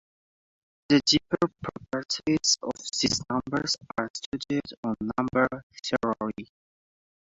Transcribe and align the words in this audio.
The 0.89 0.99
deeper 1.05 1.47
properties 1.61 2.57
of 2.63 2.71
these 2.99 3.21
numbers 3.29 3.77
are 3.99 4.09
studied 4.15 4.63
in 4.83 4.95
number 5.15 5.47
theory. 5.83 6.49